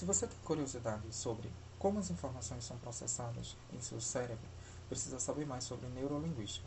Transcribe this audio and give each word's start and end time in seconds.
Se 0.00 0.06
você 0.06 0.26
tem 0.26 0.38
curiosidade 0.46 1.14
sobre 1.14 1.52
como 1.78 1.98
as 1.98 2.08
informações 2.08 2.64
são 2.64 2.78
processadas 2.78 3.54
em 3.70 3.82
seu 3.82 4.00
cérebro, 4.00 4.48
precisa 4.88 5.20
saber 5.20 5.44
mais 5.46 5.64
sobre 5.64 5.88
neurolinguística. 5.88 6.66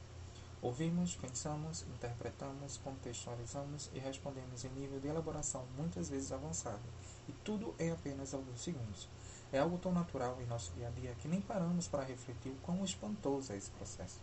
Ouvimos, 0.61 1.15
pensamos, 1.15 1.81
interpretamos, 1.95 2.77
contextualizamos 2.83 3.89
e 3.91 3.97
respondemos 3.97 4.63
em 4.63 4.69
nível 4.69 4.99
de 4.99 5.07
elaboração 5.07 5.65
muitas 5.75 6.09
vezes 6.09 6.31
avançado, 6.31 6.83
e 7.27 7.31
tudo 7.43 7.73
em 7.79 7.89
apenas 7.89 8.35
alguns 8.35 8.61
segundos. 8.61 9.09
É 9.51 9.57
algo 9.57 9.79
tão 9.79 9.91
natural 9.91 10.39
em 10.39 10.45
nosso 10.45 10.71
dia 10.73 10.89
a 10.89 10.91
dia 10.91 11.15
que 11.15 11.27
nem 11.27 11.41
paramos 11.41 11.87
para 11.87 12.03
refletir 12.03 12.51
o 12.51 12.61
quão 12.61 12.85
espantoso 12.85 13.51
é 13.51 13.57
esse 13.57 13.71
processo. 13.71 14.19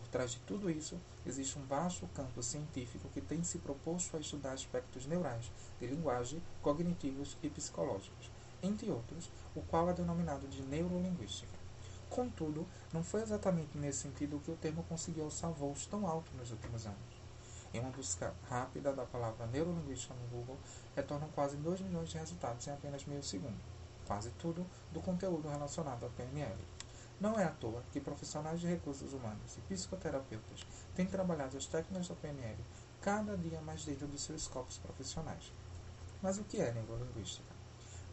Por 0.00 0.08
trás 0.08 0.30
de 0.30 0.38
tudo 0.40 0.70
isso, 0.70 0.98
existe 1.26 1.58
um 1.58 1.66
vasto 1.66 2.08
campo 2.14 2.42
científico 2.42 3.10
que 3.10 3.20
tem 3.20 3.44
se 3.44 3.58
proposto 3.58 4.16
a 4.16 4.20
estudar 4.20 4.52
aspectos 4.52 5.04
neurais, 5.04 5.52
de 5.78 5.86
linguagem, 5.86 6.42
cognitivos 6.62 7.36
e 7.42 7.50
psicológicos, 7.50 8.34
entre 8.66 8.90
outros, 8.90 9.30
o 9.54 9.62
qual 9.62 9.88
é 9.88 9.94
denominado 9.94 10.46
de 10.48 10.62
neurolinguística. 10.62 11.56
Contudo, 12.10 12.66
não 12.92 13.02
foi 13.02 13.22
exatamente 13.22 13.76
nesse 13.78 14.00
sentido 14.00 14.40
que 14.44 14.50
o 14.50 14.56
termo 14.56 14.82
conseguiu 14.84 15.24
alçar 15.24 15.50
voos 15.50 15.86
tão 15.86 16.06
altos 16.06 16.32
nos 16.34 16.50
últimos 16.50 16.86
anos. 16.86 17.16
Em 17.72 17.80
uma 17.80 17.90
busca 17.90 18.34
rápida 18.48 18.92
da 18.92 19.04
palavra 19.04 19.46
neurolinguística 19.46 20.14
no 20.14 20.28
Google, 20.28 20.58
retornam 20.94 21.28
quase 21.34 21.56
2 21.56 21.80
milhões 21.80 22.08
de 22.08 22.18
resultados 22.18 22.66
em 22.66 22.70
apenas 22.70 23.04
meio 23.04 23.22
segundo 23.22 23.76
quase 24.06 24.30
tudo, 24.38 24.64
do 24.92 25.00
conteúdo 25.00 25.48
relacionado 25.48 26.06
à 26.06 26.08
PNL. 26.10 26.56
Não 27.20 27.38
é 27.38 27.44
à 27.44 27.50
toa 27.50 27.82
que 27.92 28.00
profissionais 28.00 28.60
de 28.60 28.66
recursos 28.66 29.12
humanos 29.12 29.56
e 29.56 29.60
psicoterapeutas 29.62 30.66
têm 30.94 31.06
trabalhado 31.06 31.56
as 31.56 31.66
técnicas 31.66 32.08
da 32.08 32.14
PNL 32.14 32.58
cada 33.00 33.36
dia 33.36 33.60
mais 33.60 33.84
dentro 33.84 34.06
dos 34.06 34.22
seus 34.22 34.42
escopos 34.42 34.78
profissionais. 34.78 35.52
Mas 36.22 36.38
o 36.38 36.44
que 36.44 36.60
é 36.60 36.72
neurolinguística? 36.72 37.55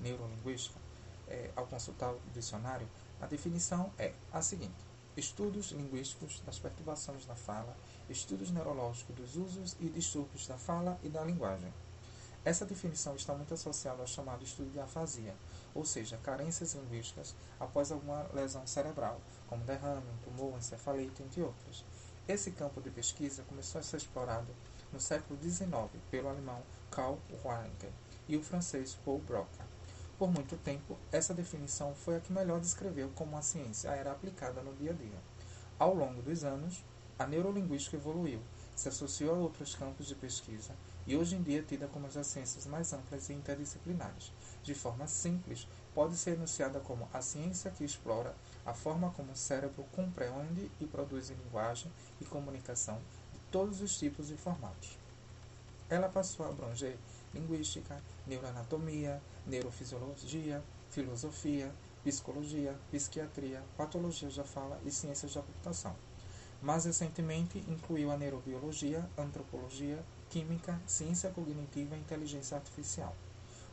Neurolinguística, 0.04 0.80
é, 1.28 1.50
ao 1.56 1.66
consultar 1.66 2.12
o 2.12 2.20
dicionário, 2.34 2.88
a 3.20 3.26
definição 3.26 3.92
é 3.98 4.14
a 4.32 4.42
seguinte: 4.42 4.76
estudos 5.16 5.72
linguísticos 5.72 6.42
das 6.46 6.60
perturbações 6.60 7.26
da 7.26 7.36
fala, 7.36 7.76
estudos 8.10 8.52
neurológicos 8.52 9.16
dos 9.16 9.36
usos 9.36 9.76
e 9.80 9.90
distúrbios 9.90 10.46
da 10.46 10.58
fala 10.58 11.00
e 11.02 11.10
da 11.10 11.24
linguagem. 11.24 11.74
Essa 12.46 12.66
definição 12.66 13.16
está 13.16 13.34
muito 13.34 13.54
associada 13.54 14.02
ao 14.02 14.08
chamado 14.08 14.44
estudo 14.44 14.70
de 14.70 14.80
afasia, 14.80 15.34
ou 15.74 15.86
seja, 15.86 16.18
carências 16.18 16.74
linguísticas 16.74 17.34
após 17.58 17.90
alguma 17.90 18.28
lesão 18.34 18.68
cerebral, 18.68 19.22
como 19.48 19.64
derrame, 19.64 20.06
um 20.10 20.18
tumor, 20.18 20.58
encefalite, 20.58 21.24
entre 21.24 21.42
outras. 21.42 21.86
Esse 22.28 22.52
campo 22.52 22.82
de 22.82 22.90
pesquisa 22.90 23.44
começou 23.44 23.80
a 23.80 23.84
ser 23.84 23.98
explorado 23.98 24.54
no 24.92 25.00
século 25.00 25.40
XIX 25.42 25.90
pelo 26.12 26.28
alemão 26.28 26.62
Karl 26.92 27.18
Weinger 27.46 27.92
e 28.28 28.36
o 28.36 28.44
francês 28.44 28.98
Paul 29.06 29.20
Broca. 29.20 29.73
Por 30.18 30.32
muito 30.32 30.56
tempo, 30.58 30.98
essa 31.12 31.34
definição 31.34 31.96
foi 31.96 32.18
a 32.18 32.20
que 32.20 32.32
melhor 32.32 32.60
descreveu 32.60 33.10
como 33.16 33.36
a 33.36 33.42
ciência 33.42 33.90
era 33.90 34.12
aplicada 34.12 34.62
no 34.62 34.74
dia 34.76 34.92
a 34.92 34.94
dia. 34.94 35.20
Ao 35.80 35.94
longo 35.94 36.22
dos 36.22 36.44
anos, 36.44 36.84
a 37.18 37.26
neurolinguística 37.26 37.98
evoluiu, 37.98 38.40
se 38.76 38.90
associou 38.90 39.36
a 39.36 39.38
outros 39.40 39.76
campos 39.76 40.08
de 40.08 40.16
pesquisa 40.16 40.74
e 41.06 41.16
hoje 41.16 41.36
em 41.36 41.42
dia 41.42 41.60
é 41.60 41.64
tida 41.64 41.88
como 41.88 42.06
uma 42.06 42.14
das 42.14 42.28
ciências 42.28 42.66
mais 42.66 42.94
amplas 42.94 43.30
e 43.30 43.34
interdisciplinares. 43.34 44.32
De 44.64 44.74
forma 44.74 45.08
simples, 45.08 45.68
pode 45.94 46.16
ser 46.16 46.32
enunciada 46.32 46.80
como 46.80 47.08
a 47.14 47.22
ciência 47.22 47.72
que 47.72 47.84
explora 47.84 48.36
a 48.66 48.74
forma 48.74 49.12
como 49.12 49.32
o 49.32 49.36
cérebro 49.36 49.84
compreende 49.92 50.72
e 50.80 50.86
produz 50.86 51.30
linguagem 51.30 51.92
e 52.22 52.26
comunicação 52.26 53.00
de 53.34 53.40
todos 53.52 53.82
os 53.82 53.98
tipos 53.98 54.32
e 54.32 54.38
formatos. 54.38 54.98
Ela 55.90 56.10
passou 56.10 56.46
a 56.46 56.50
abranger 56.50 56.98
linguística, 57.34 58.02
neuroanatomia, 58.28 59.22
neurofisiologia, 59.46 60.64
filosofia, 60.90 61.72
psicologia, 62.04 62.76
psiquiatria, 62.92 63.64
patologias 63.78 64.36
da 64.36 64.44
fala 64.44 64.80
e 64.86 64.92
ciências 64.92 65.34
da 65.34 65.42
computação. 65.42 65.96
Mais 66.62 66.86
recentemente, 66.86 67.58
incluiu 67.68 68.12
a 68.12 68.18
neurobiologia, 68.18 69.10
antropologia, 69.18 70.04
química, 70.30 70.80
ciência 70.88 71.30
cognitiva 71.30 71.96
e 71.96 72.00
inteligência 72.00 72.56
artificial. 72.56 73.16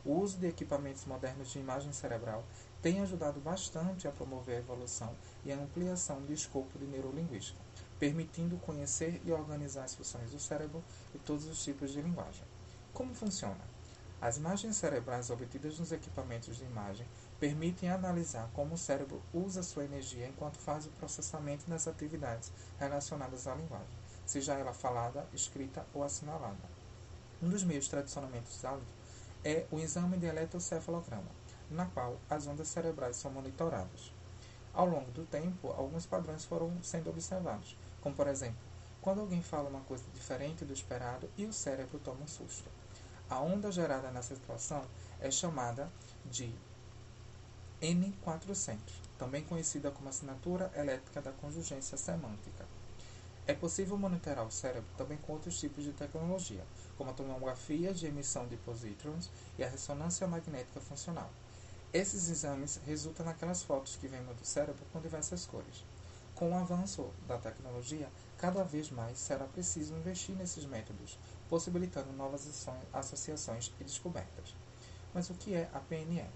O 0.03 0.13
uso 0.13 0.37
de 0.39 0.47
equipamentos 0.47 1.05
modernos 1.05 1.51
de 1.51 1.59
imagem 1.59 1.93
cerebral 1.93 2.43
tem 2.81 2.99
ajudado 3.01 3.39
bastante 3.39 4.07
a 4.07 4.11
promover 4.11 4.55
a 4.55 4.59
evolução 4.59 5.15
e 5.45 5.51
a 5.51 5.55
ampliação 5.55 6.21
do 6.21 6.33
escopo 6.33 6.79
de 6.79 6.85
neurolinguística, 6.85 7.59
permitindo 7.99 8.57
conhecer 8.57 9.21
e 9.23 9.31
organizar 9.31 9.83
as 9.83 9.93
funções 9.93 10.31
do 10.31 10.39
cérebro 10.39 10.83
e 11.13 11.19
todos 11.19 11.45
os 11.45 11.63
tipos 11.63 11.91
de 11.91 12.01
linguagem. 12.01 12.43
Como 12.93 13.13
funciona? 13.13 13.71
As 14.21 14.37
imagens 14.37 14.77
cerebrais 14.77 15.29
obtidas 15.29 15.79
nos 15.79 15.91
equipamentos 15.91 16.57
de 16.57 16.63
imagem 16.63 17.07
permitem 17.39 17.89
analisar 17.89 18.49
como 18.53 18.75
o 18.75 18.77
cérebro 18.77 19.21
usa 19.33 19.63
sua 19.63 19.85
energia 19.85 20.27
enquanto 20.27 20.57
faz 20.57 20.85
o 20.85 20.91
processamento 20.91 21.67
das 21.69 21.87
atividades 21.87 22.51
relacionadas 22.79 23.47
à 23.47 23.55
linguagem 23.55 24.01
seja 24.31 24.53
ela 24.53 24.71
falada, 24.71 25.27
escrita 25.33 25.85
ou 25.93 26.03
assinalada. 26.03 26.69
Um 27.41 27.49
dos 27.49 27.63
meios 27.63 27.89
tradicionalmente 27.89 28.49
usados 28.49 28.87
é 29.43 29.65
o 29.69 29.77
exame 29.77 30.17
de 30.17 30.25
eletrocefalograma, 30.25 31.29
na 31.69 31.85
qual 31.87 32.17
as 32.29 32.47
ondas 32.47 32.69
cerebrais 32.69 33.17
são 33.17 33.29
monitoradas. 33.29 34.13
Ao 34.73 34.85
longo 34.85 35.11
do 35.11 35.25
tempo, 35.25 35.69
alguns 35.71 36.05
padrões 36.05 36.45
foram 36.45 36.71
sendo 36.81 37.09
observados, 37.09 37.75
como 37.99 38.15
por 38.15 38.27
exemplo, 38.27 38.71
quando 39.01 39.19
alguém 39.19 39.41
fala 39.41 39.69
uma 39.69 39.81
coisa 39.81 40.05
diferente 40.13 40.63
do 40.63 40.71
esperado 40.71 41.29
e 41.35 41.45
o 41.45 41.51
cérebro 41.51 41.99
toma 41.99 42.23
um 42.23 42.27
susto. 42.27 42.69
A 43.31 43.39
onda 43.39 43.71
gerada 43.71 44.11
nessa 44.11 44.35
situação 44.35 44.83
é 45.21 45.31
chamada 45.31 45.89
de 46.25 46.53
N400, 47.81 48.77
também 49.17 49.41
conhecida 49.41 49.89
como 49.89 50.09
assinatura 50.09 50.69
elétrica 50.75 51.21
da 51.21 51.31
conjugência 51.31 51.97
semântica. 51.97 52.65
É 53.47 53.53
possível 53.53 53.97
monitorar 53.97 54.45
o 54.45 54.51
cérebro 54.51 54.89
também 54.97 55.17
com 55.17 55.31
outros 55.31 55.57
tipos 55.57 55.85
de 55.85 55.93
tecnologia, 55.93 56.65
como 56.97 57.11
a 57.11 57.13
tomografia 57.13 57.93
de 57.93 58.05
emissão 58.05 58.45
de 58.49 58.57
positrons 58.57 59.29
e 59.57 59.63
a 59.63 59.69
ressonância 59.69 60.27
magnética 60.27 60.81
funcional. 60.81 61.29
Esses 61.93 62.29
exames 62.29 62.81
resultam 62.85 63.25
naquelas 63.25 63.63
fotos 63.63 63.95
que 63.95 64.09
vemos 64.09 64.35
do 64.35 64.45
cérebro 64.45 64.83
com 64.91 64.99
diversas 64.99 65.45
cores. 65.45 65.85
Com 66.35 66.51
o 66.51 66.57
avanço 66.57 67.09
da 67.29 67.37
tecnologia, 67.37 68.09
cada 68.37 68.61
vez 68.63 68.91
mais 68.91 69.17
será 69.19 69.45
preciso 69.45 69.95
investir 69.95 70.35
nesses 70.35 70.65
métodos, 70.65 71.17
possibilitando 71.51 72.13
novas 72.13 72.47
associações 72.93 73.73
e 73.77 73.83
descobertas. 73.83 74.55
Mas 75.13 75.29
o 75.29 75.33
que 75.33 75.53
é 75.53 75.69
a 75.73 75.79
PNL? 75.81 76.29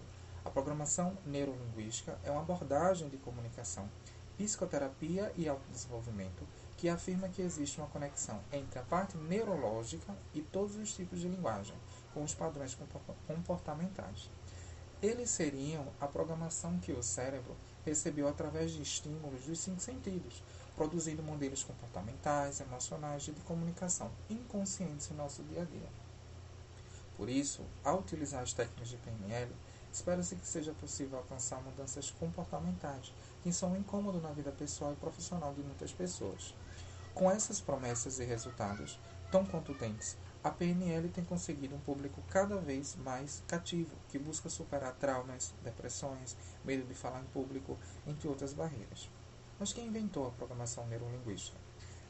A 0.44 0.50
programação 0.50 1.18
neurolinguística 1.26 2.20
é 2.26 2.30
uma 2.30 2.42
abordagem 2.42 3.08
de 3.08 3.16
comunicação, 3.16 3.90
psicoterapia 4.38 5.32
e 5.38 5.48
autodesenvolvimento 5.48 6.46
que 6.76 6.90
afirma 6.90 7.30
que 7.30 7.42
existe 7.42 7.80
uma 7.80 7.88
conexão 7.88 8.42
entre 8.52 8.78
a 8.78 8.82
parte 8.84 9.16
neurológica 9.16 10.14
e 10.34 10.42
todos 10.42 10.76
os 10.76 10.94
tipos 10.94 11.22
de 11.22 11.30
linguagem, 11.30 11.78
com 12.14 12.22
os 12.22 12.36
padrões 12.36 12.78
comportamentais. 13.26 14.30
Eles 15.02 15.30
seriam 15.30 15.88
a 16.02 16.08
programação 16.08 16.78
que 16.80 16.92
o 16.92 17.02
cérebro 17.02 17.56
recebeu 17.86 18.28
através 18.28 18.72
de 18.72 18.82
estímulos 18.82 19.46
dos 19.46 19.60
cinco 19.60 19.80
sentidos, 19.80 20.44
produzindo 20.76 21.24
modelos 21.24 21.64
comportamentais, 21.64 22.60
emocionais 22.60 23.28
e 23.28 23.32
de 23.32 23.42
comunicação 23.42 24.12
inconscientes 24.30 25.10
em 25.10 25.16
nosso 25.16 25.44
dia 25.44 25.62
a 25.62 25.66
dia. 25.66 25.90
Por 27.16 27.30
isso, 27.30 27.64
ao 27.84 28.00
utilizar 28.00 28.44
as 28.44 28.54
técnicas 28.54 28.90
de 28.90 28.98
PNL, 28.98 29.52
espera-se 29.92 30.36
que 30.36 30.46
seja 30.46 30.74
possível 30.74 31.18
alcançar 31.18 31.62
mudanças 31.64 32.12
comportamentais 32.12 33.14
que 33.42 33.54
são 33.54 33.72
um 33.72 33.78
incômodo 33.78 34.20
na 34.20 34.32
vida 34.32 34.52
pessoal 34.52 34.92
e 34.92 34.98
profissional 34.98 35.54
de 35.54 35.62
muitas 35.62 35.94
pessoas. 35.94 36.54
Com 37.14 37.32
essas 37.32 37.62
promessas 37.62 38.20
e 38.20 38.26
resultados 38.26 39.00
tão 39.32 39.46
contundentes, 39.46 40.18
a 40.44 40.52
PNL 40.52 41.10
tem 41.10 41.24
conseguido 41.24 41.76
um 41.76 41.80
público 41.80 42.22
cada 42.30 42.58
vez 42.58 42.96
mais 42.98 43.42
cativo, 43.48 43.96
que 44.10 44.20
busca 44.20 44.50
superar 44.50 44.94
traumas, 44.94 45.54
depressões, 45.64 46.36
medo 46.64 46.86
de 46.86 46.94
falar 46.94 47.22
em 47.22 47.26
público, 47.26 47.78
entre 48.06 48.28
outras 48.28 48.54
barreiras. 48.54 49.10
Mas 49.60 49.72
quem 49.72 49.88
inventou 49.88 50.28
a 50.28 50.32
programação 50.32 50.86
neurolinguística? 50.88 51.58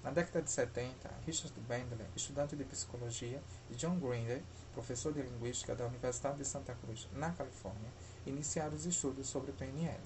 Na 0.04 0.12
década 0.12 0.42
de 0.42 0.52
70, 0.52 1.10
Richard 1.26 1.60
Bandler, 1.62 2.08
estudante 2.16 2.56
de 2.56 2.64
psicologia, 2.64 3.42
e 3.70 3.76
John 3.76 3.98
Grinder, 4.00 4.42
professor 4.74 5.12
de 5.14 5.22
linguística 5.22 5.76
da 5.76 5.86
Universidade 5.86 6.38
de 6.38 6.46
Santa 6.46 6.76
Cruz, 6.76 7.08
na 7.14 7.32
Califórnia, 7.32 7.90
iniciaram 8.26 8.76
os 8.76 8.86
estudos 8.86 9.28
sobre 9.28 9.52
PNL. 9.52 10.00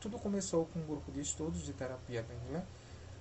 Tudo 0.00 0.18
começou 0.18 0.66
com 0.66 0.80
um 0.80 0.86
grupo 0.86 1.10
de 1.12 1.20
estudos 1.20 1.62
de 1.62 1.72
terapia 1.72 2.22
Bandler 2.22 2.64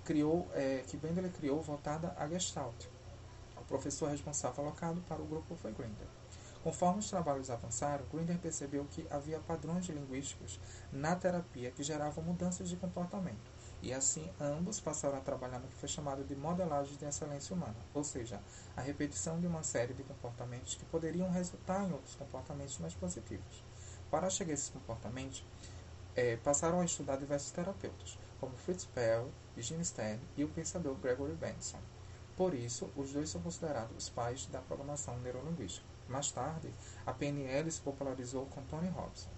criou, 0.04 0.50
é, 0.54 0.84
que 0.88 0.98
Bendele 0.98 1.30
criou 1.30 1.62
voltada 1.62 2.14
a 2.18 2.28
Gestalt. 2.28 2.86
O 3.58 3.64
professor 3.66 4.10
responsável 4.10 4.64
alocado 4.64 5.02
para 5.02 5.22
o 5.22 5.26
grupo 5.26 5.56
foi 5.56 5.72
Grinder. 5.72 6.08
Conforme 6.64 7.00
os 7.00 7.10
trabalhos 7.10 7.50
avançaram, 7.50 8.06
Grinder 8.06 8.38
percebeu 8.38 8.86
que 8.86 9.08
havia 9.10 9.40
padrões 9.40 9.88
linguísticos 9.88 10.60
na 10.92 11.16
terapia 11.16 11.72
que 11.72 11.82
geravam 11.82 12.24
mudanças 12.24 12.70
de 12.70 12.76
comportamento. 12.76 13.52
E 13.82 13.92
assim, 13.92 14.30
ambos 14.40 14.80
passaram 14.80 15.18
a 15.18 15.22
trabalhar 15.22 15.58
no 15.58 15.68
que 15.68 15.76
foi 15.76 15.90
chamado 15.90 16.24
de 16.24 16.36
modelagem 16.36 16.96
de 16.98 17.06
excelência 17.06 17.56
humana, 17.56 17.76
ou 17.96 18.04
seja, 18.04 18.40
a 18.78 18.82
repetição 18.82 19.40
de 19.40 19.48
uma 19.48 19.64
série 19.64 19.96
de 19.96 20.04
comportamentos 20.04 20.76
que 20.76 20.86
poderiam 20.86 21.32
resultar 21.32 21.84
em 21.84 21.92
outros 21.92 22.16
comportamentos 22.16 22.78
mais 22.78 22.94
positivos. 22.94 23.64
Para 24.12 24.30
chegar 24.30 24.52
a 24.52 24.54
esses 24.54 24.70
comportamentos, 24.70 25.44
é, 26.16 26.36
passaram 26.38 26.80
a 26.80 26.86
estudar 26.86 27.16
diversos 27.16 27.52
terapeutas, 27.52 28.20
como 28.40 28.56
Fritz 28.56 28.86
Perl, 28.86 29.30
Eugene 29.58 29.84
Stern 29.84 30.22
e 30.38 30.44
o 30.44 30.50
pensador 30.50 30.96
Gregory 30.98 31.34
Benson. 31.34 31.80
Por 32.38 32.54
isso, 32.54 32.92
os 32.96 33.14
dois 33.14 33.30
são 33.30 33.42
considerados 33.42 33.96
os 33.98 34.10
pais 34.10 34.46
da 34.48 34.60
programação 34.60 35.18
neurolinguística. 35.20 35.86
Mais 36.12 36.30
tarde, 36.30 36.74
a 37.06 37.14
PNL 37.14 37.72
se 37.72 37.80
popularizou 37.80 38.46
com 38.48 38.62
Tony 38.64 38.90
Robson. 38.90 39.30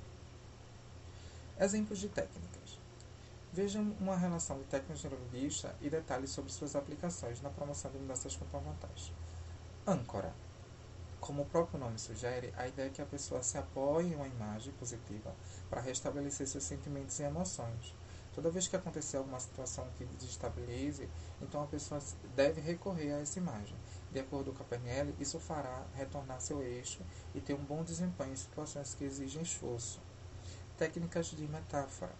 Exemplos 1.59 1.99
de 1.99 2.09
técnicas. 2.09 2.79
Vejam 3.53 3.95
uma 3.99 4.17
relação 4.17 4.57
de 4.57 4.63
técnicas 4.63 5.03
neurolinguísticas 5.03 5.75
e 5.79 5.89
detalhes 5.89 6.31
sobre 6.31 6.51
suas 6.51 6.75
aplicações 6.75 7.39
na 7.41 7.51
promoção 7.51 7.91
de 7.91 7.99
mudanças 7.99 8.35
comportamentais. 8.35 9.13
Âncora. 9.85 10.33
Como 11.19 11.43
o 11.43 11.45
próprio 11.45 11.79
nome 11.79 11.99
sugere, 11.99 12.51
a 12.57 12.67
ideia 12.67 12.87
é 12.87 12.89
que 12.89 13.01
a 13.01 13.05
pessoa 13.05 13.43
se 13.43 13.55
apoie 13.57 14.07
em 14.07 14.15
uma 14.15 14.27
imagem 14.27 14.73
positiva 14.73 15.33
para 15.69 15.79
restabelecer 15.79 16.47
seus 16.47 16.63
sentimentos 16.63 17.19
e 17.19 17.23
emoções. 17.23 17.93
Toda 18.33 18.49
vez 18.49 18.67
que 18.67 18.75
acontecer 18.75 19.17
alguma 19.17 19.39
situação 19.39 19.87
que 19.95 20.05
desestabilize, 20.05 21.07
então 21.39 21.61
a 21.61 21.67
pessoa 21.67 22.01
deve 22.35 22.59
recorrer 22.59 23.13
a 23.13 23.19
essa 23.19 23.37
imagem. 23.37 23.75
De 24.11 24.19
acordo 24.19 24.51
com 24.51 24.63
a 24.63 24.65
PNL, 24.65 25.13
isso 25.19 25.39
fará 25.39 25.85
retornar 25.93 26.41
seu 26.41 26.63
eixo 26.63 27.01
e 27.35 27.41
ter 27.41 27.53
um 27.53 27.63
bom 27.63 27.83
desempenho 27.83 28.33
em 28.33 28.35
situações 28.35 28.95
que 28.95 29.03
exigem 29.03 29.43
esforço. 29.43 29.99
Técnicas 30.77 31.27
de 31.27 31.47
metáfora. 31.47 32.11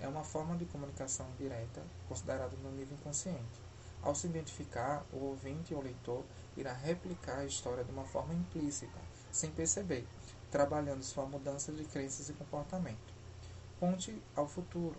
É 0.00 0.08
uma 0.08 0.24
forma 0.24 0.56
de 0.56 0.64
comunicação 0.64 1.26
direta 1.38 1.82
considerada 2.08 2.56
no 2.56 2.72
nível 2.72 2.96
inconsciente. 2.98 3.62
Ao 4.02 4.14
se 4.14 4.26
identificar, 4.26 5.06
o 5.12 5.18
ouvinte 5.18 5.72
ou 5.72 5.80
leitor 5.80 6.24
irá 6.56 6.72
replicar 6.72 7.38
a 7.38 7.46
história 7.46 7.84
de 7.84 7.92
uma 7.92 8.04
forma 8.04 8.34
implícita, 8.34 8.98
sem 9.30 9.50
perceber, 9.50 10.06
trabalhando 10.50 11.02
sua 11.02 11.24
mudança 11.24 11.72
de 11.72 11.84
crenças 11.84 12.28
e 12.28 12.32
comportamento. 12.32 13.14
Ponte 13.80 14.20
ao 14.36 14.46
futuro. 14.46 14.96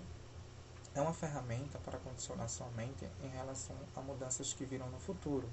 É 0.96 1.02
uma 1.02 1.14
ferramenta 1.14 1.78
para 1.80 2.00
condicionar 2.00 2.48
sua 2.50 2.70
mente 2.70 3.06
em 3.22 3.28
relação 3.28 3.76
a 3.96 4.02
mudanças 4.02 4.54
que 4.54 4.64
virão 4.64 4.90
no 4.90 5.00
futuro, 5.00 5.50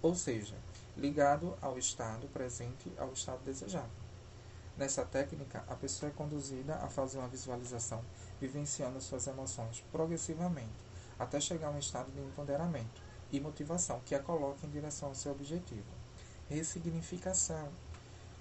ou 0.00 0.14
seja, 0.14 0.56
ligado 0.96 1.56
ao 1.60 1.78
estado 1.78 2.26
presente 2.28 2.90
ao 2.96 3.12
estado 3.12 3.44
desejado. 3.44 3.90
Nessa 4.78 5.04
técnica, 5.04 5.62
a 5.68 5.74
pessoa 5.74 6.10
é 6.10 6.14
conduzida 6.14 6.76
a 6.76 6.88
fazer 6.88 7.18
uma 7.18 7.28
visualização, 7.28 8.02
vivenciando 8.40 9.00
suas 9.00 9.26
emoções 9.26 9.84
progressivamente 9.92 10.88
até 11.18 11.40
chegar 11.40 11.68
a 11.68 11.72
um 11.72 11.78
estado 11.78 12.10
de 12.12 12.20
empoderamento 12.20 13.02
e 13.32 13.40
motivação 13.40 14.00
que 14.06 14.14
a 14.14 14.22
coloque 14.22 14.66
em 14.66 14.70
direção 14.70 15.08
ao 15.08 15.14
seu 15.14 15.32
objetivo. 15.32 15.84
Ressignificação. 16.48 17.68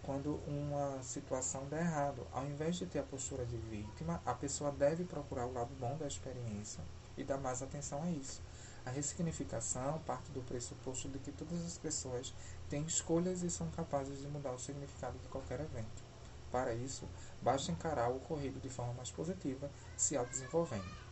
Quando 0.07 0.39
uma 0.47 1.03
situação 1.03 1.65
der 1.65 1.81
errado, 1.81 2.25
ao 2.31 2.45
invés 2.45 2.77
de 2.77 2.85
ter 2.85 2.99
a 2.99 3.03
postura 3.03 3.45
de 3.45 3.57
vítima, 3.57 4.21
a 4.25 4.33
pessoa 4.33 4.71
deve 4.71 5.03
procurar 5.03 5.45
o 5.45 5.51
lado 5.51 5.75
bom 5.77 5.97
da 5.97 6.07
experiência 6.07 6.81
e 7.17 7.25
dar 7.25 7.37
mais 7.37 7.61
atenção 7.61 8.01
a 8.01 8.09
isso. 8.09 8.41
A 8.85 8.89
ressignificação 8.89 9.99
parte 10.05 10.31
do 10.31 10.41
pressuposto 10.43 11.09
de 11.09 11.19
que 11.19 11.33
todas 11.33 11.61
as 11.65 11.77
pessoas 11.77 12.33
têm 12.69 12.85
escolhas 12.85 13.43
e 13.43 13.49
são 13.49 13.69
capazes 13.71 14.21
de 14.21 14.29
mudar 14.29 14.53
o 14.53 14.59
significado 14.59 15.17
de 15.19 15.27
qualquer 15.27 15.59
evento. 15.59 16.01
Para 16.49 16.73
isso, 16.73 17.05
basta 17.41 17.73
encarar 17.73 18.09
o 18.09 18.15
ocorrido 18.15 18.61
de 18.61 18.69
forma 18.69 18.93
mais 18.93 19.11
positiva, 19.11 19.69
se 19.97 20.15
autodesenvolvendo. 20.15 21.06